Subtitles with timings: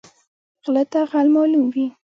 [0.63, 1.87] غله ته غل معلوم وي